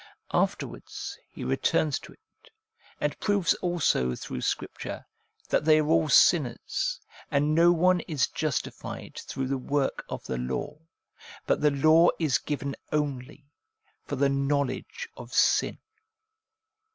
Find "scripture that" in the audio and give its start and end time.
4.41-5.63